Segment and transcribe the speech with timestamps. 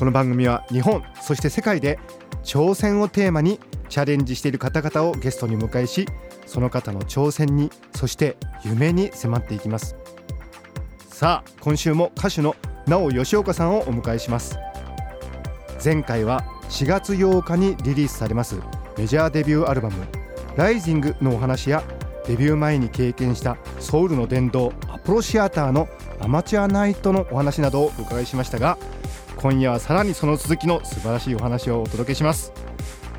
[0.00, 1.98] この番組は日本そして世界で
[2.42, 6.08] 挑戦をテーマにチャレンジしている方々をゲストに迎えし
[6.46, 9.96] その方の挑戦にそして夢に迫っていきます。
[11.06, 14.58] さあ今週も歌手の直吉岡さんをお迎えします。
[15.84, 18.56] 前回は4月8日にリリースされます
[18.96, 20.06] メジャーデビューアルバム
[20.56, 21.82] 「ライジングのお話や
[22.26, 25.90] デビュー前に経験したソウルの殿堂アポロシアターの
[26.20, 28.78] アマチュアナイトのお話などをお伺いしましたが
[29.36, 32.52] 今夜はさらにその続きの素晴らしいお話をお届けします。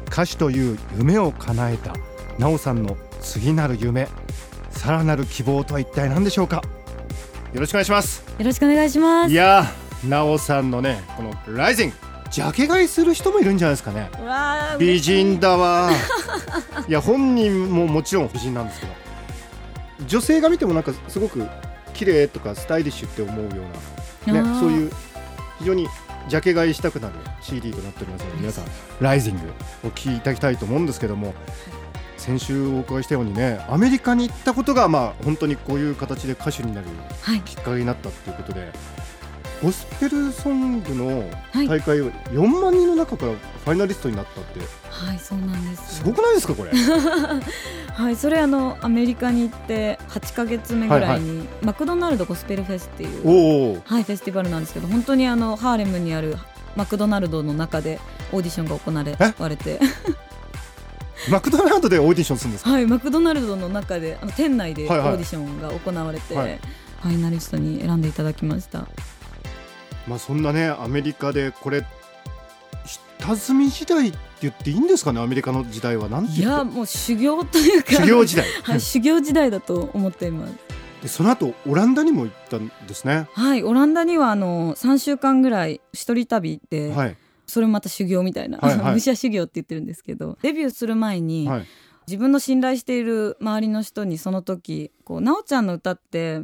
[0.07, 1.93] 歌手という夢を叶えた
[2.37, 4.07] なおさんの次なる夢
[4.69, 6.61] さらなる希望とは一体何でしょうか？
[7.53, 8.23] よろしくお願いします。
[8.37, 9.31] よろしくお願いします。
[9.31, 9.65] いや
[10.07, 11.95] なおさんのねこのライジング
[12.29, 14.09] ジャケ買いする人もいるんじゃないですかね。
[14.25, 15.91] わ美人だわ。
[16.87, 18.93] いや本人ももちろん美人なんですけど。
[20.07, 21.45] 女性が見てもなんかすごく
[21.93, 23.63] 綺麗とかスタイリッシュって思うよ
[24.27, 24.91] うな、ね、そういう
[25.61, 25.87] 非常に
[26.27, 28.65] ジャケ買いしたくなる CD となっておりますので皆さん
[28.99, 29.53] 「ライジング
[29.87, 31.33] を聴いていただきたいと思うんですけども
[32.17, 36.87] 先週お伺いしたようにねアメリカに行ったことがまあ本当にこういう形で歌手になる
[37.21, 37.41] はい。
[37.41, 38.71] きっかけになったっていうことで
[39.61, 41.67] ゴスペルソングのはい。
[41.67, 44.59] 大会を4万人の中からファイナリストになったって
[44.89, 45.95] はいそうなんです。
[45.97, 46.71] すごくないですかこれ？
[47.93, 56.37] はいそれあのアメリカに行って8ヶ月目ぐらいに、マクドナルドゴスペルフェスっていうはいフェスティバルなんですけど本当にあのハーレムにある
[56.75, 57.99] マクドナルドの中で
[58.31, 59.33] オーディションが行われえ？
[59.37, 59.79] われて。
[61.29, 62.71] マクドナルドでオーディションするんですか？
[62.71, 65.13] はいマクドナルドの中であの店内でオはいはい。
[65.13, 66.59] ーディションが行われて、はい。
[67.03, 68.87] ファイナリストに選んでいただきました
[70.07, 71.85] まあそんなねアメリカでこれ
[73.21, 76.09] 下積み時代って言っていいんですかねアメリカの時代は。
[76.09, 77.91] なんていやもう修行というか。
[77.91, 78.45] 修行時代。
[78.63, 80.53] はい修行時代だと思っています。
[81.03, 83.27] でその後オランダにも行ったんですね。
[83.33, 87.17] はいオランダにはあの3週間ぐらい一人旅行って、はい。
[87.45, 88.93] それもまた修行みたいな、はいはい。
[88.95, 91.65] 武者修行って言ってるんですけどデビューする前に、はい。
[92.07, 96.41] 自分の信頼している周りの人にその時こう「なおちゃんの歌って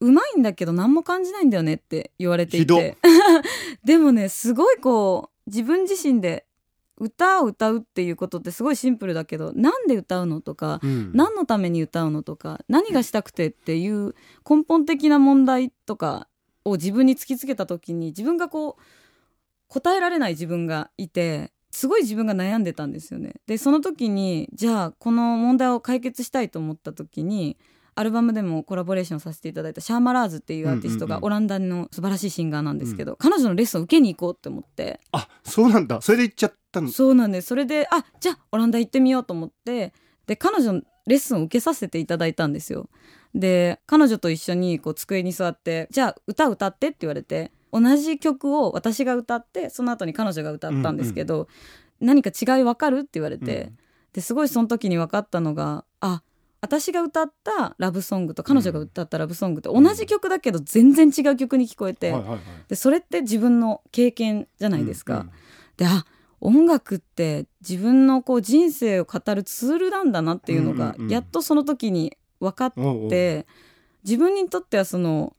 [0.00, 2.96] うまいんだけど何も感じないんだよね」って言われていて。
[3.84, 6.46] でもねすごいこう自分自身で
[6.96, 11.12] 歌を歌うっていうことってすごいシンプルだけどなんで歌うのとかうん。
[11.14, 14.14] 何のために歌うのとか何がしたくてっていう
[14.48, 16.28] 根本的な問題とか
[16.64, 18.82] を自分に突きつけた時に自分がこう
[19.68, 23.34] 答えられない自分がいてすごい自分が悩んでたんですよね。
[23.46, 27.56] でその時にじゃあこの問題を解決したいと思った時に
[28.00, 31.20] アルバムでもコラボレーションさせていただいたシャーマラーズっていうアーティストうんうんうん。
[31.20, 35.00] がオランダの素晴らしいシンガーなんですけど、彼女のレッスンを受けに行こうって思って。
[35.12, 36.00] あそうなんだ。
[36.00, 36.88] それで行っちゃったの？
[36.88, 37.48] そうなんです。
[37.48, 39.92] それであじゃあオランダ行ってみようと思って。
[40.26, 42.88] で彼女のレッスンを受けさせていただいたんですよ。
[43.34, 51.48] で彼女と一緒にこう机に座ってじゃあ歌歌ってって言われて同じ曲を私が歌ってその後に彼女が歌ったんですけど、
[52.00, 53.00] 何か違い分かる？
[53.00, 53.78] って言われて、うん。
[54.12, 56.22] ですごいその時に分かったのがあ
[56.60, 62.14] 私が歌ったラブソングと彼女が歌ったラブソングって同じ曲だけど全然違う曲に聞こえて、
[62.68, 65.14] でそれって自分の経験じゃないですか。
[65.14, 65.30] うんうん
[65.76, 66.04] であ
[66.42, 71.10] 音楽って自分のこう人生を語るツールなんだなっていうのが、うんうんうん。
[71.10, 73.10] やっとその時に分かっおうおう。
[73.10, 73.46] て
[74.04, 75.34] 自分にとってはその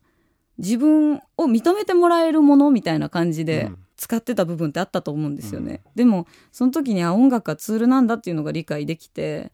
[0.57, 3.77] 自分を認めてもらえるものみたいな感じでうん。
[3.97, 5.81] 使ってた部分ってあったと思うんですよね。
[5.93, 9.51] でもその時にあ音楽はツールなんだっていうのが理解できて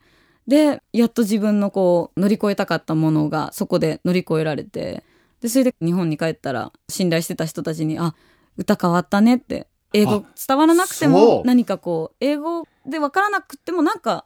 [0.47, 5.03] でやっと自分のこう乗り越えたかったものがそこで乗り越えられて
[5.41, 8.15] でそれで日本に帰ったら信頼してた人たちに「あ
[8.55, 14.25] 歌変わったね」って英語伝わらなくても何かこう英語で分からなくてもなんか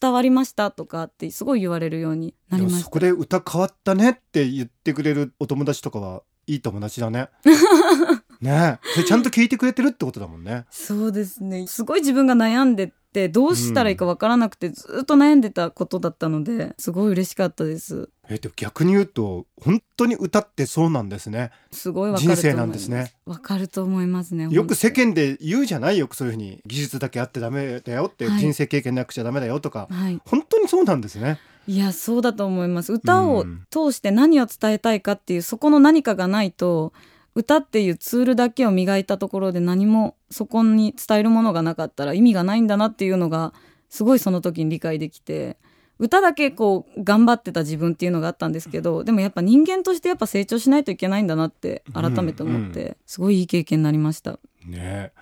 [0.00, 2.84] 伝わりましたとかってすごい言われるようになりました。
[2.84, 7.28] そこで歌変わったねって言ってくれるお友達とかはいい友達だね。
[8.40, 8.78] ね。
[8.82, 10.64] えそれちゃんと聞いてくれてるってことだもんね。
[10.70, 11.66] そうですね。
[11.66, 18.10] すごい自分が悩んでてどうしたらいいか分からなくてずっと悩んでたことだったのですごい嬉しかったです。
[18.28, 21.50] えでも逆に言うと本当に歌ってそうなんですね。
[21.70, 23.14] すごい分か人生なんですね。
[23.26, 25.98] 分かると思いますねよく世間で言うじゃない？
[25.98, 28.38] よそういうふうに技術だけあってダメだよって、はい。
[28.40, 29.86] 人生経験なくちゃダメだよとか。
[29.90, 30.20] はい。
[30.26, 31.38] 本当にそうなんですね。
[31.66, 32.92] いやそうだと思います。
[32.92, 33.62] 歌をうん。
[33.70, 36.92] 通して何を伝えたいかっていうそこの何かがないと
[37.34, 43.52] 歌っていうツールだけを磨いたところで何もそこに伝えるものがなかったら意味がないんだなっていうのが
[43.88, 45.56] すごいその時に理解できて
[45.98, 54.38] 歌だけこう頑張ってた自分っていうのがあったんですけどでもやっぱ人間としてやっぱ成長しないといけないんだなって改めて思って、すごいいい経験になりました。
[54.66, 55.12] ね。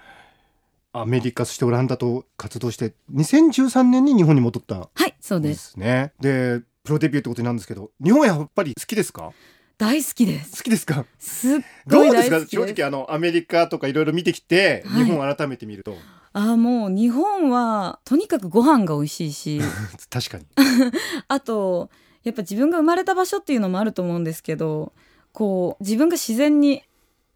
[0.95, 5.73] アメリカそしてオランダと活動して2013年に日本に戻ったんはいそうでです。
[5.73, 9.33] すねでプロデビューってことなんですけど日本はやっぱり好きですか？
[9.83, 10.59] 大好きです。
[10.59, 11.05] 好きですか？
[11.19, 11.59] すっ
[11.89, 12.47] どごいうですか？
[12.47, 15.05] 正直あのアメリカとかいろいろ見てきて、はい。
[15.05, 15.97] 日本を改めて見ると。
[16.35, 19.61] あーもう日本はとにかくご飯が美味しいし。
[20.09, 20.47] 確かに。
[21.27, 21.91] あと
[22.23, 24.93] やっぱ自分が生まれた場所っていうのもあると思うんですけど
[25.33, 26.85] こう自分が自然に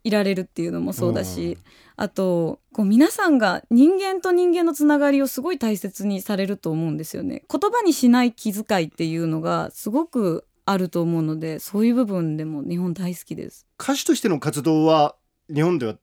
[0.05, 1.57] いられるっていうのもそうだし、
[1.97, 7.43] あとこう皆さんが人間と人間のつながりをすごい大切にされると思うんですよね。
[7.51, 13.65] 言葉にしない気遣いっていうのがすごくあると思うのでそういう部分でも日本大好きです。
[13.81, 15.15] 歌手としての活動は
[15.53, 15.95] 日本では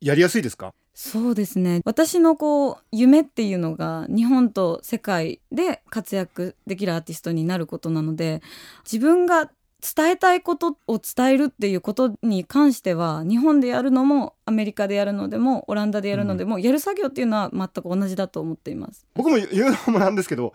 [0.00, 0.72] やりやすいですか？
[0.94, 8.42] そうですね私のこう夢っていうのが日本と世界で活躍できるアーティストになることなので
[8.84, 9.50] 自分が
[9.82, 19.06] 伝えたいことを伝えるっていうことに関しては日本でやるのもアメリカでやるのでもオランダでやるのでも、やる作業っていうのは全く同じだと思っています。
[19.14, 20.52] 僕も言うのもなんですけど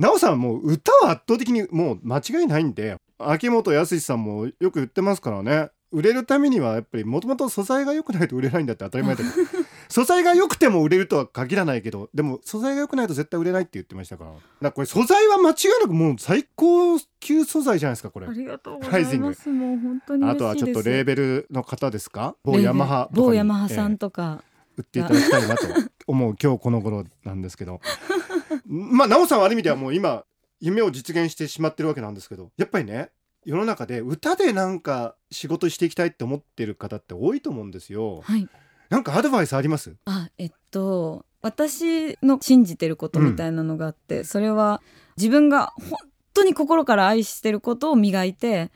[0.00, 5.68] 奈緒さんはもう歌は圧倒的にもう間違いないんで秋元康さんもよく言ってますからね。
[5.92, 9.30] 売れるためにはやっぱりもともと素材が良くないと売れないんだって当たり前だけど。
[9.90, 14.30] 素材が良くても売れるとは限らないけどでも素材が良くないと絶対売れないって言ってましたから。
[14.30, 18.28] だからこれ素材は間違いなくもう最高級素材じゃないですかこれ。
[18.28, 19.48] ありがとうございます。
[19.50, 22.36] もう本当にあとはちょっとレーベルの方ですか？
[22.44, 23.98] 某ヤマハ某ヤマハさんええ。
[23.98, 24.44] とか、
[24.76, 25.66] 売っていただきたいなと
[26.10, 27.80] 思う今日この頃なんですけど。
[28.66, 30.24] まあ奈緒さんはある意味ではもう今
[30.60, 32.50] 夢を実現してしまってるわけなんですけど。
[32.56, 33.10] やっぱりね
[33.44, 38.20] 世の中で歌でなんか仕事していきたいって思ってる方って多いと思うんですよ。
[38.22, 38.48] はい。
[38.90, 39.94] なんかアドバイスあります？
[40.04, 44.82] あえっと私の信じてることみたいなのがあって、それは
[45.16, 45.98] 自分が本
[46.34, 48.70] 当に心から愛してることを磨いて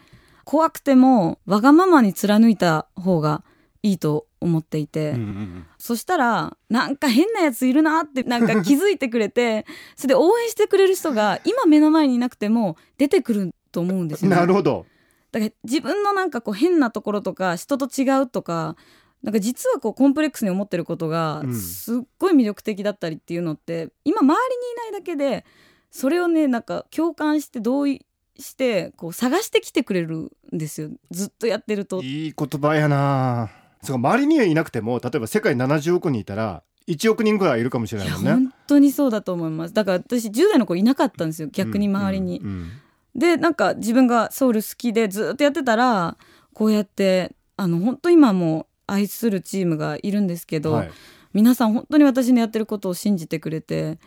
[0.44, 3.44] 怖くてもわがままに貫いた方が
[3.84, 9.66] いいと思っていて、うんうんそしたらなんか変なやついるなってなんか気づいてくれて
[9.96, 14.40] それで応援してくれる人が今目の前にいなくても出てくると思うんですうんよね。
[14.40, 14.86] なるほど。
[15.31, 18.76] だから自分のなんかこう変なところとか人と違うとか
[19.22, 21.54] なんか実はこうコンプレックスに思ってることがうん。
[21.54, 25.44] すっごい魅力的だったりっていうのって、今周りにいないだけで
[25.90, 28.06] それをねなんか共感して同意
[28.38, 30.90] してこう探してきてくれるんですよ。
[31.10, 32.02] ずっとやってると。
[32.02, 33.50] いい言葉やな
[33.84, 38.31] そう周りにはいなくても例えば世界70億人いたら1億人ぐらいいるかもしれないもんね。
[38.32, 39.75] 本当にそうだと思います。
[39.75, 42.70] だから私10代の子いなかったんですよ逆に周りに、うんうん
[43.14, 46.16] でなんか自分がソウル好きでずっとやってたら
[46.52, 50.90] こうやってあの本当今もう愛するチームがいるんですけど、はい。
[51.32, 53.98] 皆さん本当に私のやってることを信じてくれて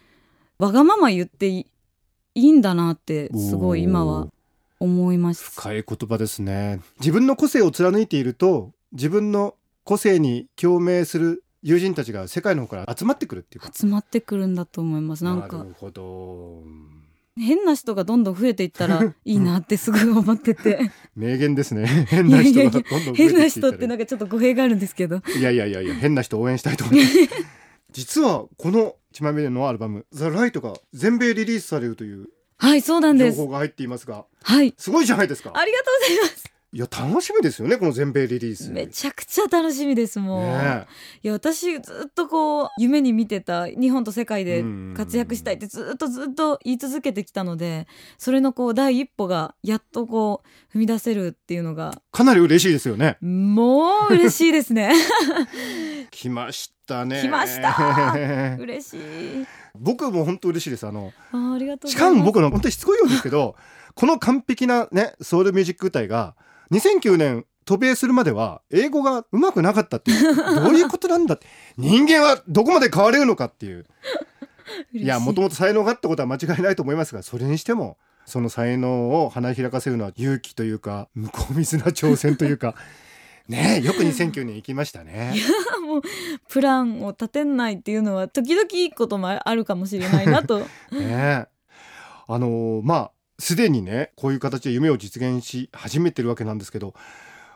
[0.59, 1.67] わがまま言ってい
[2.35, 4.27] いいんだなってすごい今は
[4.79, 5.61] 思いました。
[5.61, 6.79] 深い言葉ですね。
[6.99, 9.55] 自分の個性を貫いていると自分の
[9.87, 13.71] 個性に共鳴する友人たちが世界の方から集まってくるっていうか。
[13.73, 15.23] 集まってくるんだと思います。
[15.23, 16.61] なんかるほど。
[17.37, 20.91] 変な人がどんどん増えていったらいいなってすごい思ってて。
[21.15, 21.85] 名言ですね。
[22.09, 25.21] 変な人がどんどん増えて変な人ってなんかちょっと語弊があるんですけど。
[25.37, 27.15] いやいやいやいや変な人応援したいと思います。
[27.93, 32.27] 実はこの1枚目のアルバム「ザ・ライトが全米リリースされるという
[32.57, 33.37] はいそうなん情です。
[33.37, 34.25] 報が入っていますが。
[34.43, 34.73] はい。
[34.77, 35.51] すごいじゃないですか。
[35.55, 38.69] ありがとうございますいや楽しみですよねこの全米リリース。
[38.71, 40.85] めちゃくちゃ楽しみですもう、ね
[41.23, 52.01] いや私ずっとこう夢に見てた日本と世界で活躍したいってずっとずっと言い続けてきたのでそれのこう第一歩がやっとこう踏み出せるっていうのが。
[52.11, 53.17] かなり嬉しいですよね。
[53.21, 54.93] もう嬉しいですね。
[56.11, 57.21] 来ましたね。
[57.21, 58.15] 来ました。
[58.59, 58.99] 嬉しい。
[59.75, 60.85] 僕も本当嬉しいです。
[60.85, 63.55] あのあーありがとうごしかも僕の本当にしつこいようですけど
[63.95, 66.35] この完璧なねソウルミュージック歌いが
[66.71, 71.45] 2009年渡米するまでは英語がうまくなかったっていうどういうことなんだって。
[71.77, 73.85] 人間はどこまで変われるのかっていう。
[74.93, 75.05] い。
[75.05, 82.75] やもともと才能があったことは間違いないと思いますがそれにしてもその才能を花開かせるのは勇気というか向こう水な挑戦というか。
[83.47, 85.33] ねえよく2009年行きましたね。
[85.85, 86.01] もう
[86.49, 90.59] プランを立てないっていうのは時々いいこともあるかもしれないなと。
[90.91, 91.45] ねえ。
[92.27, 96.93] あのーまあすでにねこういう形で夢を実現し始めてるわけなんですけど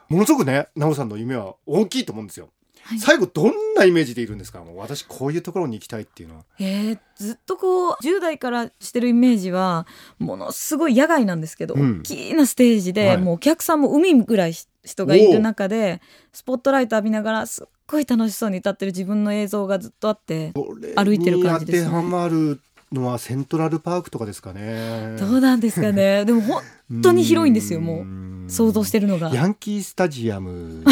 [0.10, 2.50] ものすごくね奈緒さんの夢は大きいと思うんですよ。
[2.84, 3.00] はい。
[3.00, 4.64] 最後どんなイメージでいるんですか？
[4.64, 6.44] もう私こういうところに行きたいっていうのは。
[6.60, 9.86] えーずっとこう10代からしてるイメージは
[10.18, 12.00] ものすごい野外なんですけど、うん。
[12.00, 13.18] 大きなステージで、はい。
[13.20, 16.02] もうお客さんも海ぐらい人がいる中で
[16.34, 20.52] スポットライト浴びながらすっごい楽しそうに歌ってる自分の映像がずっとあって
[20.96, 21.86] 歩いてる感じですね。
[21.86, 22.60] 当てはまる
[22.92, 25.16] のはセントラルパークとかですかね。
[25.20, 26.24] どうなんですかね。
[26.26, 26.62] でも本
[27.02, 28.46] 当に広いんですよもう。
[28.46, 29.34] う想像してるのが。
[29.34, 30.84] ヤンキースタジアム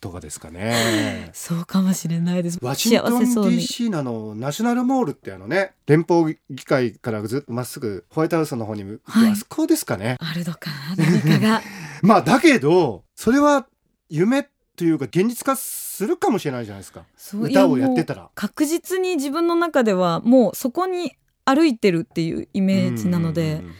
[0.00, 1.30] とかですかね。
[1.34, 2.58] そうかもしれないです。
[2.62, 9.32] ワシントン DC のあのナショナルモールってあのね連邦議会からずっとまっすぐホワイトハウスの方に向く、はい。
[9.32, 10.16] あそこですかね。
[10.20, 11.62] あるのかな何かが。
[12.02, 13.66] まあだけどそれは
[14.08, 17.04] 夢というか現実化するかもしれないじゃないですか。
[17.34, 21.12] 歌をやってたら確実に自分の中ではもうそこに
[21.44, 23.72] 歩いてるっていうイメージなのでうん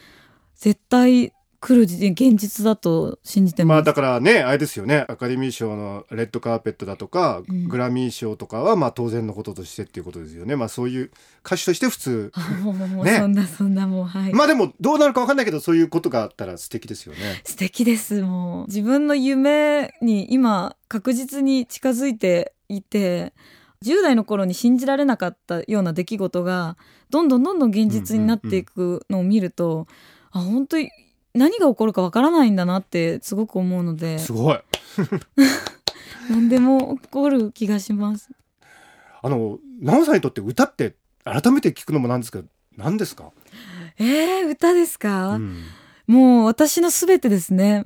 [0.57, 1.33] 絶対
[1.63, 5.07] 来る現実だと信じてまあだからねあれですよね。
[5.09, 7.69] アカデミー賞のレッドカーペットだとか、うん。
[7.69, 10.57] グラミー賞とかはまあ当然のこととしてっていうことですよね。
[10.57, 11.13] まあそういう
[11.47, 12.33] 歌手として普通。
[13.05, 13.17] ね。
[13.17, 17.41] そんなそんなもうはい、まあでもどうなるか分かんないけどそういうことがあったら素敵ですよね。
[17.45, 18.23] 素敵です。
[18.23, 23.35] もう自分の夢に今確実に近づいていて
[23.85, 26.77] 10代の頃に信じられなかったような出来事が
[27.11, 29.87] どんどんどんどん現実になっていくのを見ると、
[30.33, 30.91] あ本当に
[31.35, 34.19] 何が起こるかわからないんだなってすごく思うので。
[34.19, 34.59] すごい。
[36.31, 38.31] 何でも起こる気がします。
[39.23, 43.31] あの奈緒さんにとって歌って改めて聞くのもなんですけど何ですか、
[43.99, 45.65] えー、歌ですか、うん。
[46.07, 47.85] もう私のすべてですね。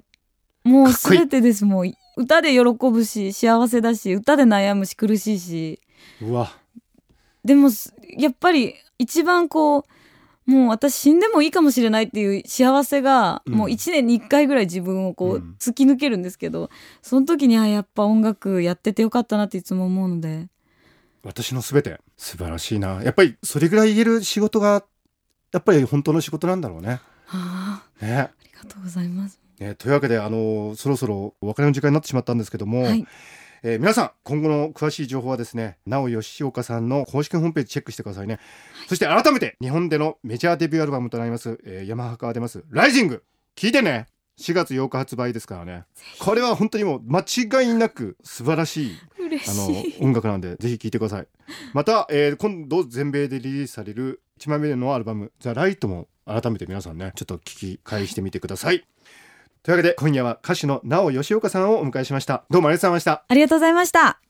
[0.65, 1.65] もうすべてです。
[1.65, 5.81] もう歌で喜ぶし、幸せだし、歌で悩むし、苦しいし。
[6.23, 6.51] うわ。
[7.45, 9.85] でも、すやっぱり一番こう、
[10.47, 13.55] もう私死んでもいいかもしれないっていう幸せが、うん。
[13.55, 15.57] もう一年に一回ぐらい自分をこう、うん。
[15.59, 16.71] 突き抜けるんですけど、
[17.03, 20.49] その時に、あ、やっぱ音楽やっててよかったなっていつも思うので。
[21.25, 22.01] 私のすべて。
[22.17, 23.03] 素晴らしいな。
[23.03, 24.85] やっぱりそれぐらい言える仕事が
[25.53, 27.01] やっぱり本当の仕事なんだろうね。
[27.27, 28.17] はあ、ね。
[28.19, 29.41] ありがとうございます。
[29.59, 29.75] ね。
[29.75, 33.07] というわけであのそろそろお別れの時間になってしまったんですけども、はい。
[33.69, 38.39] えー皆さん今後の詳しい情報はですねなお吉岡さんの公式ホームページチェックしてくださいね、
[38.87, 43.25] そして改めて日本でのメジャーデビューアルバムとなります、えーヤマハから出ます「ライジング」
[43.57, 44.07] 聞いてね。
[44.39, 45.85] 4月8日発売ですからね。
[46.19, 50.07] これは本当にもう間違いなく素晴らしい嬉あの。
[50.07, 51.27] 音楽なんでぜひ聴いてください。
[51.73, 57.41] また、えー今度全米でリリースされる1枚目のアルバム「ザ・ライトも改めて皆さんねちょっと聞
[57.77, 58.85] き返してみてください
[59.67, 64.21] というわけで今夜は歌手のなお吉岡さんをお迎えしましたどうもありがとうございましたありがとうございました。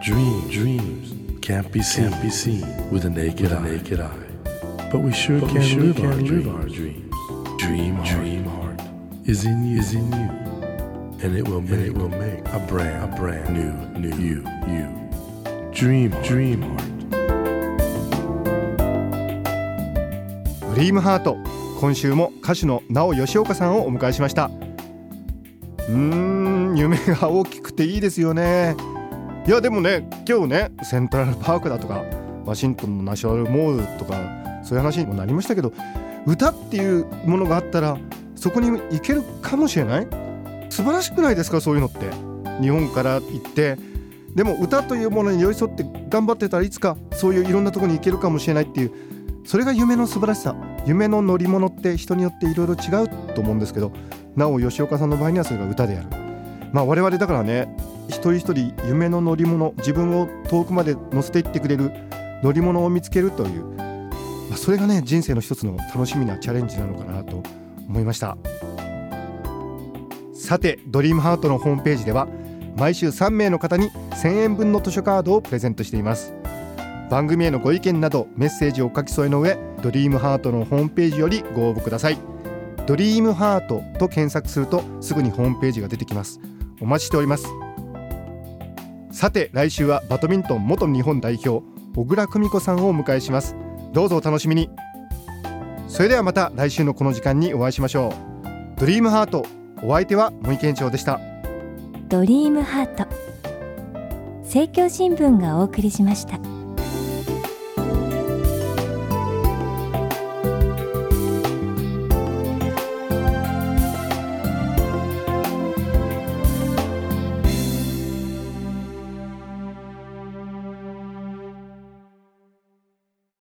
[0.00, 3.60] Dreams, dreams can't be seen, can't be seen with a naked, eye.
[3.60, 4.08] naked eye.
[4.92, 6.46] But we sure But we can, sure live, can our live dreams.
[6.46, 7.14] our dreams.
[7.58, 8.80] Dream, heart, dream heart
[9.26, 10.47] is in you, is in you,
[11.22, 14.86] and it will make, it will make a brand, a brand new, new you, you.
[15.72, 16.98] Dream, heart, dream heart.
[20.74, 21.36] ドリームハート
[21.80, 24.50] 今週も歌手のなお吉岡さんをお迎えしました。
[25.88, 28.76] うーん夢が大きくていいですよね。
[29.46, 32.04] いやでもね今日ねセントラルパークだとか
[32.44, 34.14] ワシントンのナショナルモールとか
[34.62, 35.72] そういう話にもなりましたけど
[36.26, 37.96] 歌っていうものがあったら
[38.36, 40.06] そこに行けるかもしれない
[40.70, 42.10] 素晴らしくないですかそういうのって。
[42.60, 43.76] 日本から行って。
[44.34, 48.92] でも歌というものに寄り添って頑張ってたらいつかそういういろんなとこに行けるかもしれないっていう
[49.44, 50.54] それが夢の素晴らしさ。
[50.86, 53.92] 夢の乗り物って人によっていろいろ違うと思うんですけど
[54.36, 56.06] なお吉岡さんの場合にはそれが歌である。
[56.72, 57.74] まあ我々だからね
[58.08, 61.92] 一人一人夢の乗り物自分を遠くまで乗せていってくれる
[62.42, 67.42] 乗り物を見つけるという、まあ、それがね人生の一つの楽しみなチャレンジなのかなと
[67.88, 68.36] 思いました。
[70.48, 72.26] さてドリームハートのホームページでは
[72.74, 76.32] 毎週3名の方に1000円分の図書カードをプレゼントしています。
[77.10, 82.18] 番組へのご意見などメッセージをお書き添えの上ドリームハートのホームページよりご応募ください。
[82.86, 86.40] ドリームハートと検索するとすぐにホームページが出てきます。
[86.80, 87.46] お待ちしております。
[89.12, 91.62] さて来週はバドミントン元日本代表
[91.94, 93.54] 小倉久美子さんをお迎えします。
[93.92, 94.70] どうぞお楽しみに。
[95.88, 98.14] それではまた来週のこの時間にお会いしましょ
[98.76, 98.80] う。
[98.80, 99.44] ドリームハート
[99.82, 101.20] お相手は森健長でした。
[102.08, 103.06] ドリームハート。
[104.42, 106.47] 政教新聞がお送りしました。